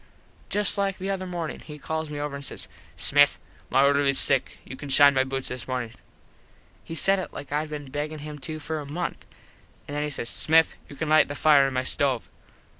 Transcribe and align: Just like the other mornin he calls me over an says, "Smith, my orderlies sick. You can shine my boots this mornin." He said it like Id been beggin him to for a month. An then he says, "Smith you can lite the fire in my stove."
Just 0.49 0.79
like 0.79 0.97
the 0.97 1.11
other 1.11 1.27
mornin 1.27 1.59
he 1.59 1.77
calls 1.77 2.09
me 2.09 2.19
over 2.19 2.35
an 2.35 2.41
says, 2.41 2.67
"Smith, 2.97 3.37
my 3.69 3.85
orderlies 3.85 4.17
sick. 4.17 4.57
You 4.65 4.75
can 4.75 4.89
shine 4.89 5.13
my 5.13 5.23
boots 5.23 5.49
this 5.49 5.67
mornin." 5.67 5.93
He 6.83 6.95
said 6.95 7.19
it 7.19 7.33
like 7.33 7.51
Id 7.51 7.69
been 7.69 7.91
beggin 7.91 8.17
him 8.17 8.39
to 8.39 8.59
for 8.59 8.79
a 8.79 8.85
month. 8.91 9.27
An 9.87 9.93
then 9.93 10.01
he 10.01 10.09
says, 10.09 10.31
"Smith 10.31 10.73
you 10.89 10.95
can 10.95 11.07
lite 11.07 11.27
the 11.27 11.35
fire 11.35 11.67
in 11.67 11.75
my 11.75 11.83
stove." 11.83 12.29